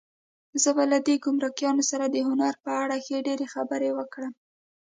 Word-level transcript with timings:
زه 0.61 0.69
به 0.75 0.83
له 0.91 0.97
دې 1.07 1.15
ګمرکیانو 1.23 1.83
سره 1.91 2.05
د 2.09 2.15
هنر 2.27 2.53
په 2.63 2.71
اړه 2.83 2.95
ښې 3.05 3.17
ډېرې 3.27 3.45
خبرې 3.53 3.89
وکړم. 3.97 4.33